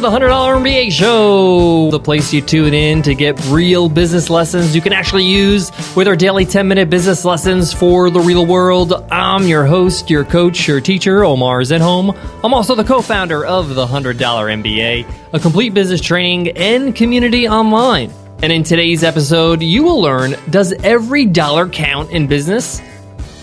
the 0.00 0.08
$100 0.08 0.30
MBA 0.30 0.90
Show, 0.90 1.90
the 1.90 2.00
place 2.00 2.32
you 2.32 2.40
tune 2.40 2.72
in 2.72 3.02
to 3.02 3.14
get 3.14 3.38
real 3.48 3.86
business 3.86 4.30
lessons 4.30 4.74
you 4.74 4.80
can 4.80 4.94
actually 4.94 5.24
use 5.24 5.70
with 5.94 6.08
our 6.08 6.16
daily 6.16 6.46
10 6.46 6.66
minute 6.66 6.88
business 6.88 7.22
lessons 7.26 7.70
for 7.70 8.08
the 8.08 8.18
real 8.18 8.46
world. 8.46 8.94
I'm 9.10 9.42
your 9.46 9.66
host, 9.66 10.08
your 10.08 10.24
coach, 10.24 10.66
your 10.66 10.80
teacher, 10.80 11.22
Omar 11.22 11.60
Zenhom. 11.60 12.16
I'm 12.42 12.54
also 12.54 12.74
the 12.74 12.82
co 12.82 13.02
founder 13.02 13.44
of 13.44 13.74
the 13.74 13.86
$100 13.86 14.14
MBA, 14.16 15.06
a 15.34 15.38
complete 15.38 15.74
business 15.74 16.00
training 16.00 16.56
and 16.56 16.96
community 16.96 17.46
online. 17.46 18.10
And 18.42 18.50
in 18.50 18.62
today's 18.62 19.04
episode, 19.04 19.60
you 19.60 19.82
will 19.82 20.00
learn 20.00 20.34
Does 20.48 20.72
every 20.82 21.26
dollar 21.26 21.68
count 21.68 22.10
in 22.10 22.26
business? 22.26 22.80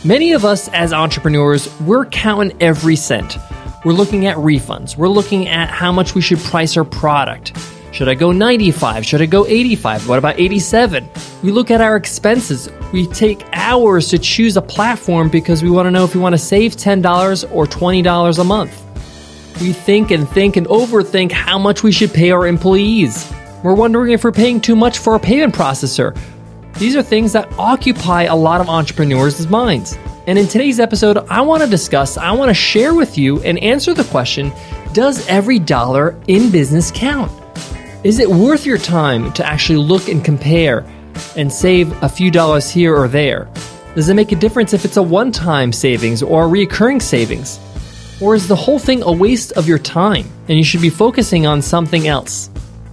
Many 0.03 0.33
of 0.33 0.43
us 0.43 0.69
as 0.69 0.91
entrepreneurs, 0.91 1.71
we're 1.81 2.05
counting 2.05 2.59
every 2.59 2.95
cent. 2.95 3.37
We're 3.87 3.93
looking 3.93 4.25
at 4.25 4.35
refunds. 4.35 4.97
We're 4.97 5.07
looking 5.07 5.47
at 5.47 5.69
how 5.69 5.93
much 5.93 6.13
we 6.13 6.19
should 6.19 6.39
price 6.39 6.75
our 6.75 6.83
product. 6.83 7.57
Should 7.93 8.09
I 8.09 8.15
go 8.15 8.33
95? 8.33 9.05
Should 9.05 9.21
I 9.21 9.27
go 9.27 9.47
85? 9.47 10.09
What 10.09 10.19
about 10.19 10.37
87? 10.37 11.07
We 11.41 11.53
look 11.53 11.71
at 11.71 11.79
our 11.79 11.95
expenses. 11.95 12.67
We 12.91 13.07
take 13.07 13.45
hours 13.53 14.09
to 14.09 14.19
choose 14.19 14.57
a 14.57 14.61
platform 14.61 15.29
because 15.29 15.63
we 15.63 15.69
want 15.69 15.85
to 15.85 15.91
know 15.91 16.03
if 16.03 16.13
we 16.13 16.19
want 16.19 16.33
to 16.33 16.37
save 16.37 16.75
$10 16.75 17.49
or 17.55 17.65
$20 17.65 18.39
a 18.39 18.43
month. 18.43 19.61
We 19.61 19.71
think 19.71 20.11
and 20.11 20.27
think 20.27 20.57
and 20.57 20.67
overthink 20.67 21.31
how 21.31 21.57
much 21.57 21.81
we 21.81 21.93
should 21.93 22.13
pay 22.13 22.31
our 22.31 22.45
employees. 22.45 23.31
We're 23.63 23.73
wondering 23.73 24.11
if 24.11 24.25
we're 24.25 24.33
paying 24.33 24.59
too 24.59 24.75
much 24.75 24.97
for 24.97 25.15
a 25.15 25.19
payment 25.21 25.55
processor. 25.55 26.13
These 26.77 26.97
are 26.97 27.03
things 27.03 27.31
that 27.31 27.49
occupy 27.57 28.23
a 28.23 28.35
lot 28.35 28.59
of 28.59 28.67
entrepreneurs' 28.67 29.47
minds. 29.47 29.97
And 30.27 30.37
in 30.37 30.45
today's 30.45 30.81
episode, 30.81 31.19
I 31.29 31.39
want 31.39 31.63
to 31.63 31.69
discuss, 31.69 32.17
I 32.17 32.33
want 32.33 32.49
to 32.49 32.53
share 32.53 32.93
with 32.93 33.17
you 33.17 33.41
and 33.43 33.57
answer 33.59 33.93
the 33.93 34.03
question 34.03 34.51
Does 34.91 35.25
every 35.29 35.57
dollar 35.57 36.19
in 36.27 36.51
business 36.51 36.91
count? 36.91 37.31
Is 38.03 38.19
it 38.19 38.29
worth 38.29 38.65
your 38.65 38.77
time 38.77 39.31
to 39.33 39.45
actually 39.45 39.77
look 39.77 40.09
and 40.09 40.25
compare 40.25 40.85
and 41.37 41.51
save 41.51 42.03
a 42.03 42.09
few 42.09 42.29
dollars 42.29 42.69
here 42.69 42.93
or 42.93 43.07
there? 43.07 43.47
Does 43.95 44.09
it 44.09 44.15
make 44.15 44.33
a 44.33 44.35
difference 44.35 44.73
if 44.73 44.83
it's 44.83 44.97
a 44.97 45.01
one 45.01 45.31
time 45.31 45.71
savings 45.71 46.21
or 46.21 46.43
a 46.43 46.47
recurring 46.47 46.99
savings? 46.99 47.57
Or 48.19 48.35
is 48.35 48.49
the 48.49 48.55
whole 48.55 48.79
thing 48.79 49.03
a 49.03 49.11
waste 49.11 49.53
of 49.53 49.65
your 49.65 49.79
time 49.79 50.25
and 50.49 50.57
you 50.57 50.63
should 50.65 50.81
be 50.81 50.89
focusing 50.89 51.45
on 51.45 51.61
something 51.61 52.05
else? 52.05 52.49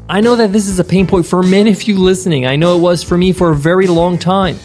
I 0.08 0.20
know 0.20 0.36
that 0.36 0.52
this 0.52 0.68
is 0.68 0.78
a 0.78 0.84
pain 0.84 1.08
point 1.08 1.26
for 1.26 1.42
many 1.42 1.72
of 1.72 1.82
you 1.82 1.98
listening. 1.98 2.46
I 2.46 2.54
know 2.54 2.76
it 2.76 2.80
was 2.80 3.02
for 3.02 3.18
me 3.18 3.32
for 3.32 3.50
a 3.50 3.56
very 3.56 3.88
long 3.88 4.18
time. 4.18 4.56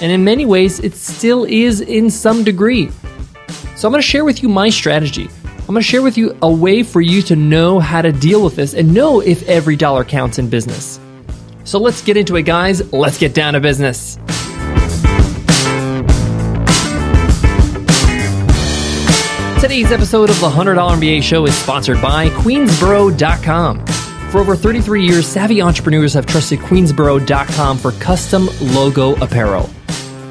And 0.00 0.10
in 0.10 0.24
many 0.24 0.46
ways, 0.46 0.80
it 0.80 0.94
still 0.94 1.44
is 1.44 1.80
in 1.80 2.10
some 2.10 2.42
degree. 2.42 2.90
So 3.76 3.86
I'm 3.86 3.92
going 3.92 4.02
to 4.02 4.08
share 4.08 4.24
with 4.24 4.42
you 4.42 4.48
my 4.48 4.70
strategy. 4.70 5.28
I'm 5.44 5.74
going 5.74 5.82
to 5.82 5.82
share 5.82 6.02
with 6.02 6.18
you 6.18 6.36
a 6.42 6.50
way 6.50 6.82
for 6.82 7.00
you 7.00 7.22
to 7.22 7.36
know 7.36 7.78
how 7.78 8.02
to 8.02 8.10
deal 8.10 8.42
with 8.42 8.56
this 8.56 8.74
and 8.74 8.92
know 8.92 9.20
if 9.20 9.46
every 9.48 9.76
dollar 9.76 10.04
counts 10.04 10.38
in 10.38 10.48
business. 10.48 10.98
So 11.64 11.78
let's 11.78 12.02
get 12.02 12.16
into 12.16 12.36
it, 12.36 12.42
guys. 12.42 12.92
Let's 12.92 13.18
get 13.18 13.34
down 13.34 13.54
to 13.54 13.60
business. 13.60 14.16
Today's 19.60 19.92
episode 19.92 20.30
of 20.30 20.40
the 20.40 20.48
$100 20.48 20.74
MBA 20.74 21.22
Show 21.22 21.44
is 21.46 21.54
sponsored 21.54 22.00
by 22.00 22.30
Queensboro.com. 22.30 23.86
For 24.30 24.38
over 24.38 24.56
33 24.56 25.06
years, 25.06 25.26
savvy 25.26 25.60
entrepreneurs 25.60 26.14
have 26.14 26.26
trusted 26.26 26.58
Queensboro.com 26.60 27.78
for 27.78 27.92
custom 27.92 28.48
logo 28.60 29.14
apparel. 29.16 29.68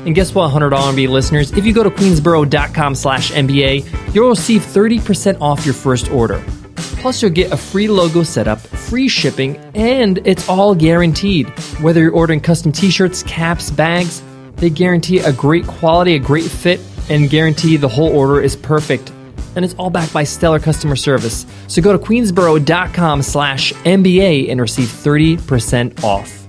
And 0.05 0.15
guess 0.15 0.33
what, 0.33 0.51
$100 0.51 0.71
MBA 0.71 1.09
listeners? 1.09 1.51
If 1.51 1.65
you 1.65 1.73
go 1.73 1.83
to 1.83 1.89
queensboro.com 1.89 2.95
slash 2.95 3.31
MBA, 3.31 4.13
you'll 4.15 4.29
receive 4.29 4.61
30% 4.61 5.41
off 5.41 5.65
your 5.65 5.73
first 5.73 6.09
order. 6.11 6.43
Plus, 6.75 7.21
you'll 7.21 7.31
get 7.31 7.51
a 7.51 7.57
free 7.57 7.87
logo 7.87 8.23
setup, 8.23 8.59
free 8.59 9.07
shipping, 9.07 9.55
and 9.73 10.19
it's 10.25 10.47
all 10.49 10.75
guaranteed. 10.75 11.47
Whether 11.81 12.01
you're 12.01 12.11
ordering 12.11 12.41
custom 12.41 12.71
t 12.71 12.89
shirts, 12.89 13.23
caps, 13.23 13.71
bags, 13.71 14.21
they 14.55 14.69
guarantee 14.69 15.19
a 15.19 15.31
great 15.31 15.65
quality, 15.65 16.15
a 16.15 16.19
great 16.19 16.49
fit, 16.49 16.81
and 17.09 17.29
guarantee 17.29 17.77
the 17.77 17.87
whole 17.87 18.15
order 18.15 18.41
is 18.41 18.55
perfect. 18.55 19.11
And 19.55 19.63
it's 19.63 19.73
all 19.75 19.89
backed 19.89 20.13
by 20.13 20.25
stellar 20.25 20.59
customer 20.59 20.95
service. 20.95 21.45
So 21.67 21.81
go 21.81 21.91
to 21.91 21.99
queensboro.com 21.99 23.21
slash 23.21 23.73
MBA 23.73 24.49
and 24.49 24.59
receive 24.59 24.87
30% 24.87 26.03
off. 26.03 26.48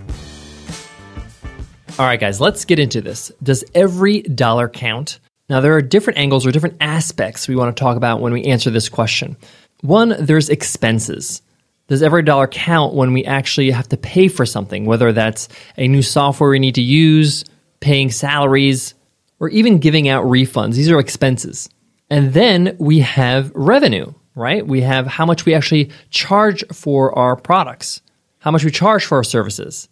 All 2.01 2.07
right, 2.07 2.19
guys, 2.19 2.41
let's 2.41 2.65
get 2.65 2.79
into 2.79 3.03
this. 3.03 3.31
Does 3.43 3.63
every 3.75 4.23
dollar 4.23 4.71
count? 4.71 5.21
Now, 5.51 5.61
there 5.61 5.77
are 5.77 5.83
different 5.83 6.19
angles 6.19 6.47
or 6.47 6.51
different 6.51 6.79
aspects 6.81 7.47
we 7.47 7.57
want 7.57 7.77
to 7.77 7.79
talk 7.79 7.99
about 7.99 8.23
when 8.23 8.33
we 8.33 8.45
answer 8.45 8.71
this 8.71 8.89
question. 8.89 9.37
One, 9.83 10.17
there's 10.19 10.49
expenses. 10.49 11.43
Does 11.89 12.03
every 12.03 12.23
dollar 12.23 12.47
count 12.47 12.95
when 12.95 13.13
we 13.13 13.27
actually 13.27 13.71
have 13.71 13.87
to 13.91 13.99
pay 13.99 14.29
for 14.29 14.47
something, 14.47 14.87
whether 14.87 15.13
that's 15.13 15.49
a 15.77 15.89
new 15.89 16.01
software 16.01 16.49
we 16.49 16.59
need 16.59 16.77
to 16.77 16.83
use, 16.83 17.45
paying 17.81 18.11
salaries, 18.11 18.95
or 19.39 19.51
even 19.51 19.79
giving 19.79 20.09
out 20.09 20.25
refunds? 20.25 20.77
These 20.77 20.91
are 20.91 20.99
expenses. 20.99 21.69
And 22.09 22.33
then 22.33 22.77
we 22.79 23.01
have 23.01 23.53
revenue, 23.55 24.15
right? 24.35 24.67
We 24.67 24.81
have 24.81 25.07
how 25.07 25.27
much 25.27 25.45
we 25.45 25.53
actually 25.53 25.91
charge 26.09 26.65
for 26.73 27.19
our 27.19 27.37
products, 27.37 28.01
how 28.39 28.53
much 28.53 28.65
we 28.65 28.71
charge 28.71 29.05
for 29.05 29.17
our 29.19 29.25
services. 29.25 29.91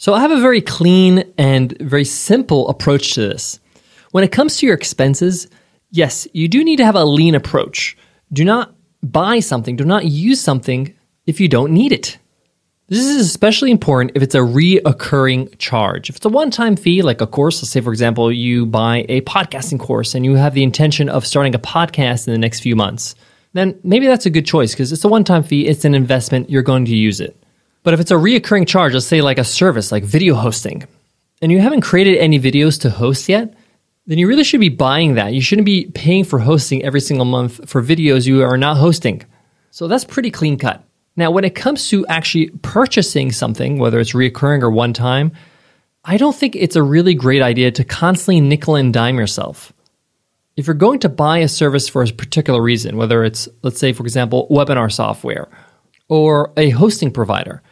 So 0.00 0.14
I 0.14 0.20
have 0.20 0.30
a 0.30 0.40
very 0.40 0.60
clean 0.60 1.24
and 1.36 1.76
very 1.80 2.04
simple 2.04 2.68
approach 2.68 3.14
to 3.14 3.28
this. 3.28 3.58
When 4.12 4.22
it 4.22 4.30
comes 4.30 4.56
to 4.56 4.66
your 4.66 4.76
expenses, 4.76 5.48
yes, 5.90 6.28
you 6.32 6.46
do 6.46 6.62
need 6.62 6.76
to 6.76 6.84
have 6.84 6.94
a 6.94 7.04
lean 7.04 7.34
approach. 7.34 7.96
Do 8.32 8.44
not 8.44 8.74
buy 9.02 9.40
something, 9.40 9.74
do 9.74 9.84
not 9.84 10.04
use 10.04 10.40
something 10.40 10.94
if 11.26 11.40
you 11.40 11.48
don't 11.48 11.72
need 11.72 11.92
it. 11.92 12.16
This 12.86 13.00
is 13.00 13.26
especially 13.26 13.72
important 13.72 14.12
if 14.14 14.22
it's 14.22 14.36
a 14.36 14.38
reoccurring 14.38 15.58
charge. 15.58 16.08
If 16.08 16.16
it's 16.16 16.24
a 16.24 16.30
one 16.30 16.52
time 16.52 16.76
fee, 16.76 17.02
like 17.02 17.20
a 17.20 17.26
course, 17.26 17.60
let's 17.60 17.70
say, 17.70 17.80
for 17.80 17.90
example, 17.90 18.32
you 18.32 18.66
buy 18.66 19.04
a 19.08 19.20
podcasting 19.22 19.80
course 19.80 20.14
and 20.14 20.24
you 20.24 20.36
have 20.36 20.54
the 20.54 20.62
intention 20.62 21.08
of 21.08 21.26
starting 21.26 21.56
a 21.56 21.58
podcast 21.58 22.28
in 22.28 22.32
the 22.32 22.38
next 22.38 22.60
few 22.60 22.76
months, 22.76 23.16
then 23.52 23.78
maybe 23.82 24.06
that's 24.06 24.26
a 24.26 24.30
good 24.30 24.46
choice 24.46 24.72
because 24.72 24.92
it's 24.92 25.04
a 25.04 25.08
one 25.08 25.24
time 25.24 25.42
fee, 25.42 25.66
it's 25.66 25.84
an 25.84 25.94
investment, 25.94 26.48
you're 26.48 26.62
going 26.62 26.84
to 26.84 26.96
use 26.96 27.20
it. 27.20 27.36
But 27.82 27.94
if 27.94 28.00
it's 28.00 28.10
a 28.10 28.14
reoccurring 28.14 28.66
charge, 28.66 28.94
let's 28.94 29.06
say 29.06 29.22
like 29.22 29.38
a 29.38 29.44
service 29.44 29.92
like 29.92 30.04
video 30.04 30.34
hosting, 30.34 30.86
and 31.40 31.52
you 31.52 31.60
haven't 31.60 31.82
created 31.82 32.18
any 32.18 32.38
videos 32.38 32.80
to 32.80 32.90
host 32.90 33.28
yet, 33.28 33.54
then 34.06 34.18
you 34.18 34.26
really 34.26 34.44
should 34.44 34.60
be 34.60 34.70
buying 34.70 35.14
that. 35.14 35.32
You 35.32 35.40
shouldn't 35.40 35.66
be 35.66 35.86
paying 35.86 36.24
for 36.24 36.38
hosting 36.38 36.82
every 36.82 37.00
single 37.00 37.26
month 37.26 37.68
for 37.68 37.82
videos 37.82 38.26
you 38.26 38.42
are 38.42 38.56
not 38.56 38.76
hosting. 38.78 39.24
So 39.70 39.86
that's 39.86 40.04
pretty 40.04 40.30
clean 40.30 40.58
cut. 40.58 40.82
Now, 41.14 41.30
when 41.30 41.44
it 41.44 41.54
comes 41.54 41.88
to 41.90 42.06
actually 42.06 42.48
purchasing 42.62 43.32
something, 43.32 43.78
whether 43.78 43.98
it's 43.98 44.12
reoccurring 44.12 44.62
or 44.62 44.70
one 44.70 44.92
time, 44.92 45.32
I 46.04 46.16
don't 46.16 46.34
think 46.34 46.56
it's 46.56 46.76
a 46.76 46.82
really 46.82 47.14
great 47.14 47.42
idea 47.42 47.70
to 47.72 47.84
constantly 47.84 48.40
nickel 48.40 48.76
and 48.76 48.94
dime 48.94 49.18
yourself. 49.18 49.72
If 50.56 50.66
you're 50.66 50.74
going 50.74 51.00
to 51.00 51.08
buy 51.08 51.38
a 51.38 51.48
service 51.48 51.88
for 51.88 52.02
a 52.02 52.06
particular 52.06 52.62
reason, 52.62 52.96
whether 52.96 53.24
it's, 53.24 53.48
let's 53.62 53.78
say, 53.78 53.92
for 53.92 54.04
example, 54.04 54.48
webinar 54.50 54.90
software 54.90 55.48
or 56.08 56.52
a 56.56 56.70
hosting 56.70 57.10
provider, 57.10 57.62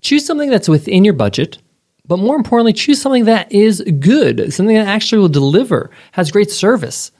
Choose 0.00 0.24
something 0.24 0.50
that's 0.50 0.68
within 0.68 1.04
your 1.04 1.14
budget, 1.14 1.58
but 2.06 2.18
more 2.18 2.36
importantly, 2.36 2.72
choose 2.72 3.00
something 3.00 3.26
that 3.26 3.52
is 3.52 3.82
good, 4.00 4.52
something 4.52 4.76
that 4.76 4.88
actually 4.88 5.20
will 5.20 5.28
deliver, 5.28 5.90
has 6.12 6.30
great 6.30 6.50
service. 6.50 7.12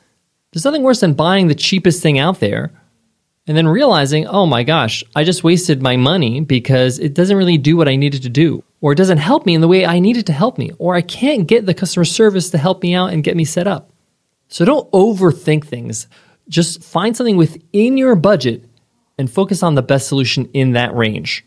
There's 0.52 0.64
nothing 0.64 0.82
worse 0.82 1.00
than 1.00 1.14
buying 1.14 1.46
the 1.46 1.54
cheapest 1.54 2.02
thing 2.02 2.18
out 2.18 2.40
there 2.40 2.72
and 3.46 3.56
then 3.56 3.68
realizing, 3.68 4.26
oh 4.26 4.46
my 4.46 4.62
gosh, 4.62 5.04
I 5.14 5.24
just 5.24 5.44
wasted 5.44 5.82
my 5.82 5.96
money 5.96 6.40
because 6.40 6.98
it 6.98 7.14
doesn't 7.14 7.36
really 7.36 7.58
do 7.58 7.76
what 7.76 7.88
I 7.88 7.96
needed 7.96 8.22
to 8.22 8.28
do, 8.28 8.64
or 8.80 8.92
it 8.92 8.96
doesn't 8.96 9.18
help 9.18 9.46
me 9.46 9.54
in 9.54 9.60
the 9.60 9.68
way 9.68 9.86
I 9.86 9.98
needed 9.98 10.26
to 10.26 10.32
help 10.32 10.58
me, 10.58 10.72
or 10.78 10.94
I 10.94 11.02
can't 11.02 11.46
get 11.46 11.66
the 11.66 11.74
customer 11.74 12.04
service 12.04 12.50
to 12.50 12.58
help 12.58 12.82
me 12.82 12.94
out 12.94 13.12
and 13.12 13.24
get 13.24 13.36
me 13.36 13.44
set 13.44 13.66
up. 13.66 13.92
So 14.48 14.64
don't 14.64 14.90
overthink 14.92 15.66
things. 15.66 16.08
Just 16.48 16.82
find 16.82 17.16
something 17.16 17.36
within 17.36 17.96
your 17.96 18.16
budget 18.16 18.64
and 19.18 19.30
focus 19.30 19.62
on 19.62 19.74
the 19.74 19.82
best 19.82 20.08
solution 20.08 20.48
in 20.52 20.72
that 20.72 20.94
range. 20.94 21.44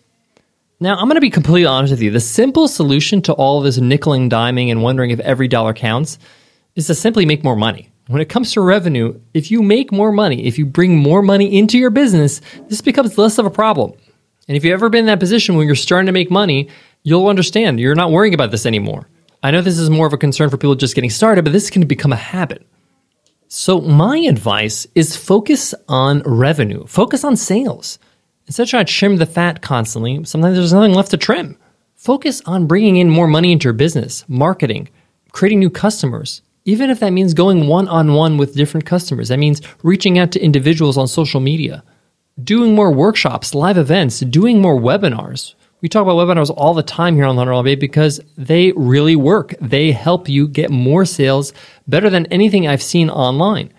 Now, 0.80 0.96
I'm 0.96 1.06
going 1.06 1.16
to 1.16 1.22
be 1.22 1.30
completely 1.30 1.66
honest 1.66 1.92
with 1.92 2.02
you. 2.02 2.12
The 2.12 2.20
simple 2.20 2.68
solution 2.68 3.22
to 3.24 3.34
all 3.34 3.62
this 3.62 3.78
nickel 3.78 4.14
and 4.14 4.32
diming 4.32 4.70
and 4.70 4.82
wondering 4.82 5.12
if 5.12 5.20
every 5.22 5.48
dollar 5.48 5.74
counts 5.74 6.18
is 6.76 6.88
to 6.88 6.96
simply 6.96 7.26
make 7.26 7.44
more 7.44 7.56
money. 7.56 7.90
When 8.08 8.22
it 8.22 8.28
comes 8.28 8.52
to 8.54 8.62
revenue, 8.62 9.20
if 9.34 9.50
you 9.50 9.64
make 9.64 9.92
more 9.92 10.12
money, 10.12 10.46
if 10.46 10.58
you 10.58 10.66
bring 10.66 10.98
more 10.98 11.22
money 11.22 11.58
into 11.58 11.78
your 11.78 11.90
business, 11.90 12.42
this 12.68 12.82
becomes 12.82 13.18
less 13.18 13.38
of 13.38 13.46
a 13.46 13.50
problem. 13.50 13.94
And 14.48 14.58
if 14.58 14.66
you've 14.66 14.74
ever 14.74 14.90
been 14.90 15.02
in 15.02 15.06
that 15.06 15.22
position 15.22 15.56
when 15.56 15.68
you're 15.68 15.76
starting 15.76 16.08
to 16.08 16.12
make 16.12 16.30
money, 16.30 16.70
you'll 17.04 17.28
understand 17.28 17.80
you're 17.80 17.96
not 17.96 18.12
worrying 18.12 18.34
about 18.34 18.52
this 18.52 18.66
anymore. 18.66 19.08
I 19.42 19.52
know 19.52 19.62
this 19.62 19.78
is 19.80 19.90
more 19.90 20.08
of 20.08 20.14
a 20.14 20.18
concern 20.18 20.50
for 20.50 20.58
people 20.58 20.76
just 20.76 20.96
getting 20.96 21.10
started, 21.10 21.46
but 21.46 21.54
this 21.54 21.70
can 21.70 21.86
become 21.88 22.12
a 22.12 22.18
habit. 22.18 22.66
So, 23.48 23.80
my 23.82 24.18
advice 24.18 24.88
is 24.96 25.16
focus 25.16 25.76
on 25.88 26.24
revenue, 26.24 26.86
focus 26.88 27.24
on 27.24 27.38
sales. 27.38 28.00
Instead 28.48 28.64
of 28.64 28.70
trying 28.70 28.86
to 28.86 28.94
trim 28.94 29.16
the 29.18 29.26
fat 29.26 29.62
constantly, 29.62 30.24
sometimes 30.26 30.58
there's 30.58 30.74
nothing 30.74 30.94
left 30.94 31.12
to 31.12 31.18
trim. 31.18 31.58
Focus 31.96 32.42
on 32.46 32.68
bringing 32.68 32.98
in 32.98 33.10
more 33.10 33.28
money 33.28 33.52
into 33.52 33.66
your 33.66 33.74
business, 33.74 34.26
marketing, 34.28 34.90
creating 35.32 35.60
new 35.60 35.70
customers. 35.70 36.42
Even 36.66 36.90
if 36.90 37.00
that 37.00 37.12
means 37.12 37.34
going 37.34 37.68
one 37.68 37.88
on 37.88 38.14
one 38.14 38.38
with 38.38 38.56
different 38.56 38.86
customers, 38.86 39.30
that 39.30 39.40
means 39.40 39.62
reaching 39.84 40.20
out 40.20 40.32
to 40.32 40.44
individuals 40.44 40.98
on 40.98 41.08
social 41.08 41.40
media. 41.40 41.84
doing 42.42 42.74
more 42.74 42.92
workshops, 42.92 43.54
live 43.54 43.78
events, 43.78 44.20
doing 44.22 44.62
more 44.62 44.80
webinars. 44.80 45.54
We 45.82 45.90
talk 45.90 46.04
about 46.04 46.16
webinars 46.16 46.54
all 46.56 46.74
the 46.74 46.84
time 46.84 47.16
here 47.16 47.26
on 47.26 47.36
the 47.36 47.44
Hundred 47.44 47.80
because 47.80 48.20
they 48.38 48.72
really 48.76 49.16
work. 49.16 49.54
They 49.60 49.92
help 49.92 50.30
you 50.30 50.48
get 50.48 50.72
more 50.72 51.06
sales 51.06 51.54
better 51.88 52.10
than 52.10 52.26
anything 52.28 52.68
I've 52.68 52.82
seen 52.82 53.10
online. 53.10 53.73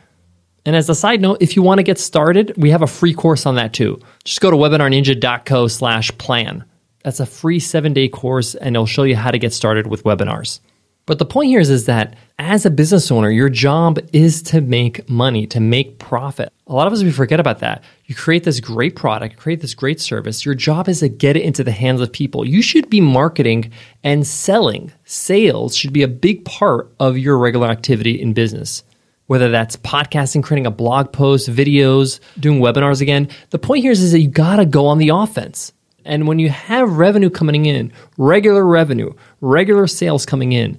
And 0.67 0.75
as 0.75 0.89
a 0.89 0.95
side 0.95 1.21
note, 1.21 1.39
if 1.41 1.57
you 1.57 1.63
want 1.63 1.79
to 1.79 1.83
get 1.83 1.99
started, 1.99 2.55
we 2.57 2.71
have 2.71 2.83
a 2.83 2.87
free 2.87 3.13
course 3.13 3.45
on 3.47 3.57
that 3.57 3.73
too. 3.73 4.01
Just 4.25 4.41
go 4.41 4.51
to 4.51 4.57
webinarninja.co 4.57 5.69
slash 5.69 6.11
plan. 6.19 6.65
That's 7.03 7.21
a 7.21 7.27
free 7.27 7.61
seven 7.61 7.93
day 7.93 8.09
course 8.09 8.55
and 8.55 8.75
it'll 8.75 8.87
show 8.87 9.03
you 9.03 9.17
how 9.17 9.31
to 9.31 9.39
get 9.39 9.53
started 9.53 9.87
with 9.87 10.05
webinars. 10.05 10.61
But 11.07 11.19
the 11.19 11.27
point 11.27 11.49
here 11.49 11.61
is, 11.61 11.69
is 11.69 11.85
that 11.85 12.17
as 12.39 12.65
a 12.65 12.71
business 12.71 13.11
owner, 13.11 13.31
your 13.31 13.51
job 13.51 13.99
is 14.15 14.43
to 14.45 14.63
make 14.63 15.07
money, 15.09 15.47
to 15.49 15.61
make 15.61 15.99
profit. 15.99 16.51
A 16.67 16.73
lot 16.73 16.87
of 16.87 16.95
us, 16.95 17.03
we 17.03 17.13
forget 17.13 17.41
about 17.41 17.59
that. 17.59 17.85
You 18.07 18.15
create 18.15 18.45
this 18.45 18.59
great 18.59 18.97
product, 18.97 19.37
create 19.37 19.61
this 19.61 19.75
great 19.75 20.01
service. 20.01 20.47
Your 20.47 20.55
job 20.55 20.89
is 20.89 21.01
to 21.01 21.09
get 21.11 21.37
it 21.37 21.43
into 21.43 21.63
the 21.63 21.73
hands 21.73 22.01
of 22.01 22.11
people. 22.11 22.47
You 22.47 22.63
should 22.63 22.89
be 22.89 23.03
marketing 23.03 23.71
and 24.03 24.27
selling. 24.27 24.93
Sales 25.05 25.77
should 25.77 25.93
be 25.93 26.03
a 26.03 26.09
big 26.09 26.45
part 26.47 26.91
of 26.99 27.19
your 27.19 27.37
regular 27.37 27.69
activity 27.69 28.19
in 28.21 28.33
business. 28.33 28.83
Whether 29.27 29.51
that's 29.51 29.77
podcasting, 29.77 30.43
creating 30.43 30.67
a 30.67 30.71
blog 30.71 31.13
post, 31.13 31.49
videos, 31.49 32.21
doing 32.39 32.61
webinars 32.61 33.01
again. 33.01 33.29
The 33.51 33.59
point 33.59 33.83
here 33.83 33.93
is, 33.93 34.03
is 34.03 34.13
that 34.13 34.21
you 34.21 34.29
gotta 34.29 34.67
go 34.67 34.87
on 34.87 34.99
the 34.99 35.09
offense. 35.09 35.73
And 36.05 36.27
when 36.27 36.39
you 36.39 36.51
have 36.51 36.99
revenue 36.99 37.31
coming 37.31 37.67
in, 37.67 37.93
regular 38.19 38.65
revenue, 38.65 39.15
regular 39.41 39.87
sales 39.87 40.27
coming 40.27 40.53
in, 40.53 40.79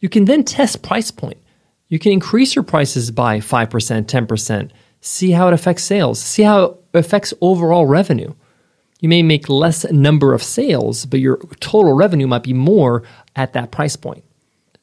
you 0.00 0.08
can 0.08 0.24
then 0.24 0.44
test 0.44 0.82
price 0.82 1.10
point. 1.10 1.38
You 1.88 1.98
can 1.98 2.12
increase 2.12 2.56
your 2.56 2.64
prices 2.64 3.10
by 3.12 3.38
5%, 3.38 4.06
10%, 4.06 4.70
see 5.00 5.30
how 5.30 5.46
it 5.48 5.54
affects 5.54 5.84
sales, 5.84 6.20
see 6.20 6.42
how 6.42 6.64
it 6.64 6.78
affects 6.94 7.32
overall 7.40 7.86
revenue. 7.86 8.34
You 9.00 9.08
may 9.08 9.22
make 9.22 9.48
less 9.48 9.84
number 9.90 10.34
of 10.34 10.42
sales, 10.42 11.06
but 11.06 11.20
your 11.20 11.38
total 11.60 11.92
revenue 11.92 12.26
might 12.26 12.42
be 12.42 12.54
more 12.54 13.04
at 13.36 13.52
that 13.52 13.70
price 13.70 13.94
point. 13.94 14.24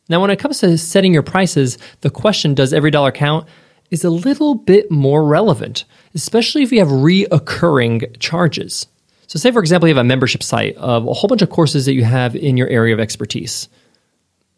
Now, 0.09 0.21
when 0.21 0.31
it 0.31 0.39
comes 0.39 0.59
to 0.59 0.77
setting 0.77 1.13
your 1.13 1.23
prices, 1.23 1.77
the 2.01 2.09
question, 2.09 2.53
does 2.53 2.73
every 2.73 2.91
dollar 2.91 3.11
count, 3.11 3.47
is 3.89 4.03
a 4.03 4.09
little 4.09 4.55
bit 4.55 4.89
more 4.91 5.23
relevant, 5.23 5.85
especially 6.13 6.63
if 6.63 6.71
you 6.71 6.79
have 6.79 6.89
reoccurring 6.89 8.19
charges. 8.19 8.87
So, 9.27 9.39
say 9.39 9.51
for 9.51 9.59
example, 9.59 9.87
you 9.87 9.95
have 9.95 10.03
a 10.03 10.07
membership 10.07 10.43
site 10.43 10.75
of 10.77 11.07
a 11.07 11.13
whole 11.13 11.27
bunch 11.27 11.41
of 11.41 11.49
courses 11.49 11.85
that 11.85 11.93
you 11.93 12.03
have 12.03 12.35
in 12.35 12.57
your 12.57 12.67
area 12.67 12.93
of 12.93 12.99
expertise. 12.99 13.69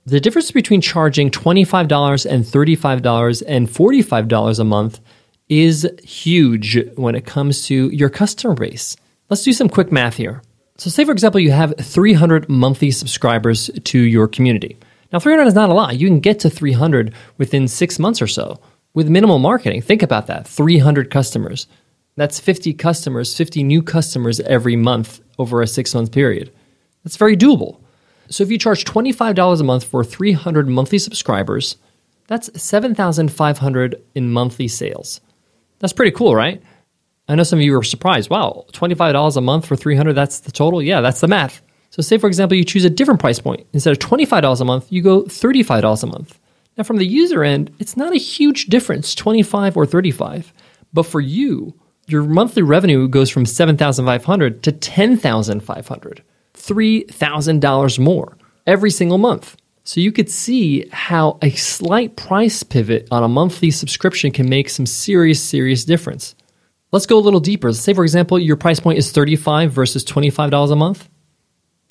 The 0.05 0.19
difference 0.19 0.51
between 0.51 0.81
charging 0.81 1.31
$25 1.31 2.25
and 2.29 2.43
$35 2.43 3.43
and 3.47 3.67
$45 3.67 4.59
a 4.59 4.63
month 4.63 4.99
is 5.49 5.89
huge 6.03 6.77
when 6.95 7.15
it 7.15 7.25
comes 7.25 7.65
to 7.67 7.89
your 7.89 8.09
customer 8.09 8.53
base. 8.53 8.95
Let's 9.29 9.43
do 9.43 9.53
some 9.53 9.69
quick 9.69 9.91
math 9.91 10.15
here. 10.15 10.41
So, 10.77 10.89
say 10.89 11.05
for 11.05 11.11
example, 11.11 11.39
you 11.39 11.51
have 11.51 11.73
300 11.79 12.49
monthly 12.49 12.91
subscribers 12.91 13.69
to 13.83 13.99
your 13.99 14.27
community. 14.27 14.77
Now, 15.15 15.19
300 15.19 15.47
is 15.47 15.55
not 15.55 15.69
a 15.69 15.73
lot. 15.73 15.97
You 15.97 16.09
can 16.09 16.19
get 16.19 16.41
to 16.41 16.49
300 16.49 17.13
within 17.37 17.69
six 17.69 17.99
months 17.99 18.21
or 18.21 18.27
so 18.27 18.59
with 18.93 19.07
minimal 19.07 19.39
marketing. 19.39 19.81
Think 19.81 20.03
about 20.03 20.27
that 20.27 20.45
300 20.45 21.09
customers. 21.09 21.67
That's 22.17 22.37
50 22.37 22.73
customers, 22.73 23.33
50 23.33 23.63
new 23.63 23.81
customers 23.81 24.41
every 24.41 24.75
month 24.75 25.21
over 25.39 25.61
a 25.61 25.67
six 25.67 25.95
month 25.95 26.11
period. 26.11 26.51
That's 27.05 27.15
very 27.15 27.37
doable. 27.37 27.79
So 28.27 28.43
if 28.43 28.51
you 28.51 28.57
charge 28.57 28.83
$25 28.83 29.61
a 29.61 29.63
month 29.63 29.85
for 29.85 30.03
300 30.03 30.67
monthly 30.67 30.99
subscribers, 30.99 31.77
that's 32.27 32.49
7,500 32.61 34.03
in 34.15 34.33
monthly 34.33 34.67
sales. 34.67 35.21
That's 35.79 35.93
pretty 35.93 36.11
cool, 36.11 36.35
right? 36.35 36.61
I 37.29 37.35
know 37.35 37.43
some 37.43 37.59
of 37.59 37.63
you 37.63 37.79
are 37.79 37.83
surprised. 37.83 38.29
Wow, 38.29 38.65
$25 38.73 39.37
a 39.37 39.39
month 39.39 39.65
for 39.65 39.77
300, 39.77 40.11
that's 40.11 40.41
the 40.41 40.51
total? 40.51 40.81
Yeah, 40.81 40.99
that's 40.99 41.21
the 41.21 41.29
math. 41.29 41.61
So 41.95 42.01
say 42.01 42.17
for 42.17 42.27
example 42.27 42.57
you 42.57 42.65
choose 42.65 42.83
a 42.83 42.89
different 42.89 43.21
price 43.21 43.39
point. 43.39 43.65
Instead 43.71 43.93
of 43.93 43.99
$25 43.99 44.59
a 44.59 44.65
month, 44.65 44.91
you 44.91 45.01
go 45.01 45.23
$35 45.23 46.03
a 46.03 46.07
month. 46.07 46.37
Now 46.77 46.83
from 46.83 46.97
the 46.97 47.07
user 47.07 47.41
end, 47.41 47.73
it's 47.79 47.95
not 47.95 48.11
a 48.11 48.17
huge 48.17 48.65
difference, 48.65 49.15
25 49.15 49.77
or 49.77 49.85
35. 49.85 50.51
But 50.91 51.03
for 51.03 51.21
you, 51.21 51.73
your 52.05 52.23
monthly 52.23 52.63
revenue 52.63 53.07
goes 53.07 53.29
from 53.29 53.45
7,500 53.45 54.61
to 54.63 54.73
10,500. 54.73 56.23
$3,000 56.53 57.99
more 57.99 58.37
every 58.67 58.91
single 58.91 59.17
month. 59.17 59.55
So 59.85 60.01
you 60.01 60.11
could 60.11 60.29
see 60.29 60.89
how 60.91 61.37
a 61.41 61.51
slight 61.51 62.17
price 62.17 62.61
pivot 62.61 63.07
on 63.09 63.23
a 63.23 63.29
monthly 63.29 63.71
subscription 63.71 64.31
can 64.31 64.49
make 64.49 64.69
some 64.69 64.85
serious, 64.85 65.41
serious 65.41 65.85
difference. 65.85 66.35
Let's 66.91 67.05
go 67.05 67.17
a 67.17 67.23
little 67.23 67.39
deeper. 67.39 67.71
Say, 67.71 67.93
for 67.93 68.03
example, 68.03 68.37
your 68.37 68.57
price 68.57 68.81
point 68.81 68.97
is 68.97 69.13
$35 69.13 69.69
versus 69.69 70.03
$25 70.03 70.71
a 70.71 70.75
month, 70.75 71.07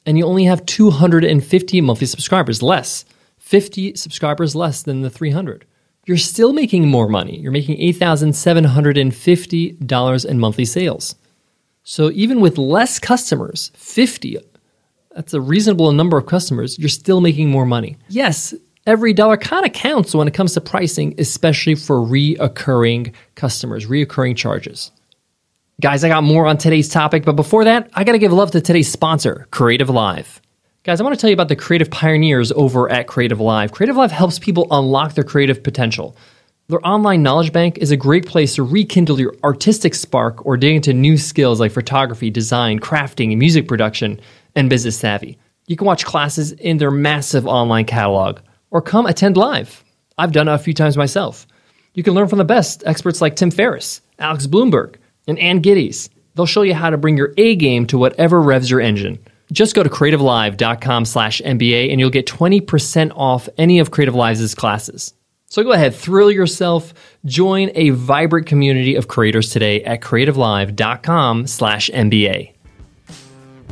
and 0.06 0.16
you 0.18 0.24
only 0.24 0.44
have 0.44 0.64
250 0.66 1.80
monthly 1.80 2.06
subscribers 2.06 2.62
less, 2.62 3.04
50 3.38 3.96
subscribers 3.96 4.54
less 4.54 4.82
than 4.82 5.00
the 5.02 5.10
300. 5.10 5.64
You're 6.06 6.16
still 6.18 6.52
making 6.52 6.88
more 6.88 7.08
money. 7.08 7.38
You're 7.38 7.52
making 7.52 7.78
$8,750 7.94 10.26
in 10.26 10.38
monthly 10.38 10.66
sales. 10.66 11.14
So 11.82 12.10
even 12.10 12.40
with 12.40 12.58
less 12.58 12.98
customers, 12.98 13.72
50 13.74 14.38
that's 15.14 15.32
a 15.32 15.40
reasonable 15.40 15.92
number 15.92 16.18
of 16.18 16.26
customers, 16.26 16.78
you're 16.78 16.88
still 16.88 17.20
making 17.20 17.48
more 17.48 17.64
money. 17.64 17.96
Yes, 18.08 18.52
every 18.86 19.12
dollar 19.12 19.36
kind 19.36 19.64
of 19.64 19.72
counts 19.72 20.14
when 20.14 20.26
it 20.26 20.34
comes 20.34 20.54
to 20.54 20.60
pricing, 20.60 21.14
especially 21.18 21.76
for 21.76 21.98
reoccurring 21.98 23.14
customers, 23.36 23.86
reoccurring 23.86 24.36
charges. 24.36 24.90
Guys, 25.80 26.04
I 26.04 26.08
got 26.08 26.22
more 26.22 26.46
on 26.46 26.56
today's 26.56 26.88
topic, 26.88 27.24
but 27.24 27.34
before 27.34 27.64
that, 27.64 27.90
I 27.94 28.04
got 28.04 28.12
to 28.12 28.18
give 28.18 28.32
love 28.32 28.52
to 28.52 28.60
today's 28.60 28.90
sponsor, 28.90 29.48
Creative 29.50 29.90
Live. 29.90 30.40
Guys, 30.84 31.00
I 31.00 31.04
want 31.04 31.16
to 31.16 31.20
tell 31.20 31.28
you 31.28 31.34
about 31.34 31.48
the 31.48 31.56
creative 31.56 31.90
pioneers 31.90 32.52
over 32.52 32.88
at 32.88 33.08
Creative 33.08 33.40
Live. 33.40 33.72
Creative 33.72 33.96
Live 33.96 34.12
helps 34.12 34.38
people 34.38 34.68
unlock 34.70 35.14
their 35.14 35.24
creative 35.24 35.64
potential. 35.64 36.16
Their 36.68 36.86
online 36.86 37.24
knowledge 37.24 37.52
bank 37.52 37.78
is 37.78 37.90
a 37.90 37.96
great 37.96 38.24
place 38.24 38.54
to 38.54 38.62
rekindle 38.62 39.18
your 39.18 39.34
artistic 39.42 39.96
spark 39.96 40.46
or 40.46 40.56
dig 40.56 40.76
into 40.76 40.92
new 40.92 41.18
skills 41.18 41.58
like 41.58 41.72
photography, 41.72 42.30
design, 42.30 42.78
crafting, 42.78 43.36
music 43.36 43.66
production 43.66 44.20
and 44.54 44.70
business 44.70 44.96
savvy. 44.96 45.38
You 45.66 45.76
can 45.76 45.88
watch 45.88 46.04
classes 46.04 46.52
in 46.52 46.78
their 46.78 46.92
massive 46.92 47.48
online 47.48 47.86
catalog 47.86 48.38
or 48.70 48.80
come 48.80 49.06
attend 49.06 49.36
live. 49.36 49.82
I've 50.16 50.32
done 50.32 50.46
it 50.46 50.54
a 50.54 50.58
few 50.58 50.72
times 50.72 50.96
myself. 50.96 51.48
You 51.94 52.04
can 52.04 52.14
learn 52.14 52.28
from 52.28 52.38
the 52.38 52.44
best 52.44 52.84
experts 52.86 53.20
like 53.20 53.34
Tim 53.34 53.50
Ferriss, 53.50 54.00
Alex 54.20 54.46
Blumberg, 54.46 54.98
and 55.26 55.38
Anne 55.38 55.60
Geddes. 55.60 56.10
They'll 56.34 56.46
show 56.46 56.62
you 56.62 56.74
how 56.74 56.90
to 56.90 56.98
bring 56.98 57.16
your 57.16 57.32
A 57.36 57.56
game 57.56 57.86
to 57.86 57.98
whatever 57.98 58.40
revs 58.40 58.70
your 58.70 58.80
engine. 58.80 59.18
Just 59.52 59.74
go 59.74 59.82
to 59.82 59.90
creativelive.com 59.90 61.04
slash 61.04 61.40
MBA 61.44 61.90
and 61.90 62.00
you'll 62.00 62.10
get 62.10 62.26
20% 62.26 63.12
off 63.14 63.48
any 63.58 63.78
of 63.78 63.90
Creative 63.90 64.14
Live's 64.14 64.54
classes. 64.54 65.14
So 65.46 65.62
go 65.62 65.70
ahead, 65.70 65.94
thrill 65.94 66.32
yourself, 66.32 66.92
join 67.24 67.70
a 67.74 67.90
vibrant 67.90 68.46
community 68.46 68.96
of 68.96 69.06
creators 69.06 69.50
today 69.50 69.84
at 69.84 70.00
creativelive.com 70.00 71.46
slash 71.46 71.90
MBA. 71.90 72.54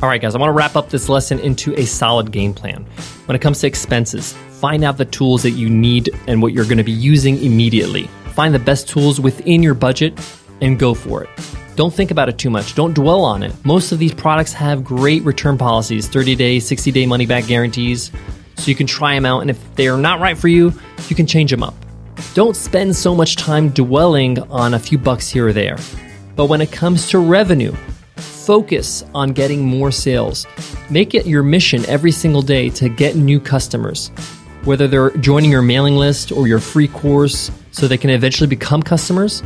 All 0.01 0.09
right, 0.09 0.21
guys, 0.21 0.35
I 0.35 0.37
want 0.37 0.49
to 0.49 0.53
wrap 0.53 0.75
up 0.75 0.89
this 0.89 1.09
lesson 1.09 1.39
into 1.39 1.73
a 1.77 1.85
solid 1.85 2.31
game 2.31 2.53
plan. 2.53 2.83
When 3.25 3.35
it 3.35 3.41
comes 3.41 3.59
to 3.61 3.67
expenses, 3.67 4.33
find 4.33 4.83
out 4.83 4.97
the 4.97 5.05
tools 5.05 5.43
that 5.43 5.51
you 5.51 5.69
need 5.69 6.09
and 6.27 6.41
what 6.41 6.53
you're 6.53 6.63
going 6.65 6.77
to 6.77 6.83
be 6.83 6.91
using 6.91 7.41
immediately. 7.43 8.07
Find 8.33 8.53
the 8.53 8.59
best 8.59 8.87
tools 8.87 9.19
within 9.19 9.61
your 9.61 9.73
budget 9.73 10.17
and 10.61 10.79
go 10.79 10.93
for 10.93 11.23
it. 11.23 11.29
Don't 11.75 11.93
think 11.93 12.11
about 12.11 12.29
it 12.29 12.37
too 12.37 12.49
much. 12.49 12.75
Don't 12.75 12.93
dwell 12.93 13.21
on 13.21 13.41
it. 13.41 13.53
Most 13.65 13.91
of 13.91 13.99
these 13.99 14.13
products 14.13 14.53
have 14.53 14.83
great 14.83 15.23
return 15.23 15.57
policies 15.57 16.07
30 16.07 16.35
day, 16.35 16.59
60 16.59 16.91
day 16.91 17.05
money 17.05 17.25
back 17.25 17.47
guarantees. 17.47 18.11
So 18.57 18.69
you 18.69 18.75
can 18.75 18.87
try 18.87 19.15
them 19.15 19.25
out, 19.25 19.41
and 19.41 19.49
if 19.49 19.75
they're 19.75 19.97
not 19.97 20.19
right 20.19 20.37
for 20.37 20.47
you, 20.47 20.71
you 21.09 21.15
can 21.15 21.25
change 21.25 21.49
them 21.51 21.63
up. 21.63 21.73
Don't 22.33 22.55
spend 22.55 22.95
so 22.95 23.15
much 23.15 23.35
time 23.35 23.69
dwelling 23.69 24.39
on 24.51 24.75
a 24.75 24.79
few 24.79 24.97
bucks 24.97 25.29
here 25.29 25.47
or 25.47 25.53
there. 25.53 25.77
But 26.35 26.45
when 26.45 26.61
it 26.61 26.71
comes 26.71 27.09
to 27.09 27.19
revenue, 27.19 27.73
focus 28.15 29.03
on 29.13 29.33
getting 29.33 29.63
more 29.63 29.91
sales. 29.91 30.45
Make 30.89 31.15
it 31.15 31.25
your 31.25 31.43
mission 31.43 31.85
every 31.87 32.11
single 32.11 32.41
day 32.41 32.69
to 32.71 32.89
get 32.89 33.15
new 33.15 33.39
customers, 33.39 34.09
whether 34.63 34.87
they're 34.87 35.11
joining 35.17 35.51
your 35.51 35.61
mailing 35.61 35.95
list 35.95 36.31
or 36.31 36.47
your 36.47 36.59
free 36.59 36.87
course 36.87 37.51
so 37.71 37.87
they 37.87 37.97
can 37.97 38.09
eventually 38.09 38.47
become 38.47 38.83
customers, 38.83 39.41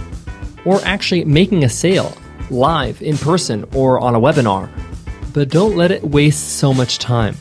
or 0.67 0.81
actually 0.83 1.23
making 1.23 1.63
a 1.63 1.69
sale 1.69 2.15
live, 2.49 3.01
in 3.01 3.17
person, 3.17 3.65
or 3.73 3.99
on 3.99 4.15
a 4.15 4.19
webinar. 4.19 4.69
But 5.33 5.49
don't 5.49 5.77
let 5.77 5.91
it 5.91 6.03
waste 6.03 6.57
so 6.57 6.73
much 6.73 6.99
time. 6.99 7.37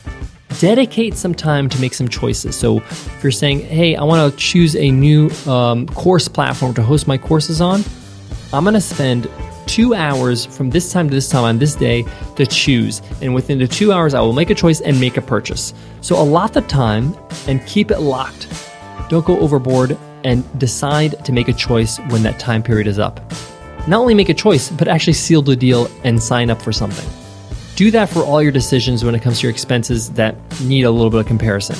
Dedicate 0.61 1.17
some 1.17 1.35
time 1.35 1.69
to 1.69 1.81
make 1.81 1.93
some 1.93 2.09
choices. 2.09 2.57
So, 2.57 2.79
if 2.79 3.23
you're 3.23 3.33
saying, 3.33 3.61
hey, 3.61 3.97
I 3.97 4.05
want 4.05 4.33
to 4.33 4.39
choose 4.39 4.77
a 4.77 4.91
new 4.91 5.29
um, 5.47 5.87
course 5.89 6.29
platform 6.29 6.73
to 6.75 6.83
host 6.83 7.09
my 7.09 7.19
courses 7.19 7.61
on, 7.61 7.83
I'm 8.53 8.63
going 8.63 8.75
to 8.75 8.81
spend 8.81 9.29
two 9.67 9.93
hours 9.93 10.47
from 10.47 10.71
this 10.71 10.93
time 10.93 11.09
to 11.09 11.15
this 11.15 11.29
time 11.29 11.43
on 11.43 11.59
this 11.59 11.75
day 11.75 12.07
to 12.37 12.47
choose. 12.47 13.03
And 13.21 13.35
within 13.35 13.59
the 13.59 13.67
two 13.67 13.93
hours, 13.93 14.15
I 14.15 14.21
will 14.21 14.33
make 14.33 14.51
a 14.51 14.55
choice 14.55 14.81
and 14.81 15.01
make 15.01 15.17
a 15.17 15.23
purchase. 15.23 15.75
So 16.01 16.17
allot 16.17 16.53
the 16.53 16.63
time 16.63 17.17
and 17.49 17.67
keep 17.67 17.91
it 17.91 17.99
locked. 17.99 18.47
Don't 19.09 19.27
go 19.27 19.37
overboard 19.41 19.99
and 20.27 20.45
decide 20.59 21.25
to 21.25 21.33
make 21.33 21.47
a 21.47 21.53
choice 21.53 21.99
when 22.11 22.25
that 22.25 22.39
time 22.41 22.63
period 22.63 22.89
is 22.89 22.99
up. 22.99 23.21
not 23.87 24.01
only 24.01 24.15
make 24.15 24.29
a 24.29 24.35
choice, 24.35 24.69
but 24.69 24.89
actually 24.89 25.13
seal 25.13 25.41
the 25.41 25.55
deal 25.55 25.89
and 26.03 26.21
sign 26.21 26.51
up 26.51 26.61
for 26.61 26.73
something. 26.73 27.09
Do 27.77 27.93
that 27.93 28.09
for 28.09 28.25
all 28.25 28.43
your 28.43 28.51
decisions 28.51 29.05
when 29.05 29.15
it 29.15 29.23
comes 29.23 29.39
to 29.39 29.47
your 29.47 29.53
expenses 29.53 30.11
that 30.15 30.35
need 30.63 30.83
a 30.83 30.91
little 30.91 31.11
bit 31.11 31.21
of 31.21 31.27
comparison. 31.27 31.77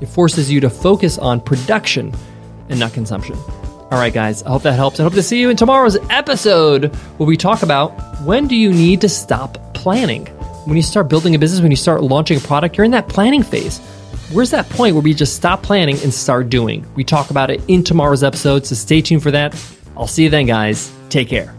It 0.00 0.06
forces 0.06 0.50
you 0.50 0.60
to 0.60 0.70
focus 0.70 1.18
on 1.18 1.42
production 1.42 2.14
and 2.70 2.80
not 2.80 2.94
consumption. 2.94 3.36
All 3.90 3.98
right, 3.98 4.14
guys, 4.14 4.42
I 4.44 4.50
hope 4.50 4.62
that 4.62 4.74
helps. 4.74 4.98
I 5.00 5.02
hope 5.02 5.14
to 5.14 5.22
see 5.22 5.38
you 5.40 5.50
in 5.50 5.56
tomorrow's 5.56 5.98
episode 6.08 6.94
where 7.18 7.26
we 7.26 7.36
talk 7.36 7.62
about 7.62 7.90
when 8.22 8.48
do 8.48 8.56
you 8.56 8.72
need 8.72 9.02
to 9.02 9.08
stop 9.10 9.58
planning? 9.74 10.24
When 10.64 10.76
you 10.76 10.82
start 10.82 11.08
building 11.08 11.34
a 11.34 11.38
business, 11.38 11.60
when 11.60 11.70
you 11.70 11.76
start 11.76 12.02
launching 12.02 12.38
a 12.38 12.40
product, 12.40 12.78
you're 12.78 12.84
in 12.84 12.92
that 12.92 13.08
planning 13.08 13.42
phase. 13.42 13.80
Where's 14.30 14.50
that 14.50 14.68
point 14.68 14.94
where 14.94 15.02
we 15.02 15.14
just 15.14 15.36
stop 15.36 15.62
planning 15.62 15.96
and 16.02 16.12
start 16.12 16.50
doing? 16.50 16.86
We 16.94 17.02
talk 17.02 17.30
about 17.30 17.50
it 17.50 17.62
in 17.66 17.82
tomorrow's 17.82 18.22
episode, 18.22 18.66
so 18.66 18.74
stay 18.74 19.00
tuned 19.00 19.22
for 19.22 19.30
that. 19.30 19.54
I'll 19.96 20.06
see 20.06 20.24
you 20.24 20.28
then, 20.30 20.44
guys. 20.44 20.92
Take 21.08 21.28
care. 21.28 21.57